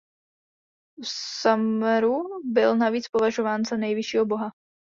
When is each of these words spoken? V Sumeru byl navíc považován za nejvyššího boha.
V 1.03 1.07
Sumeru 1.39 2.21
byl 2.43 2.77
navíc 2.77 3.07
považován 3.07 3.65
za 3.65 3.77
nejvyššího 3.77 4.25
boha. 4.25 4.51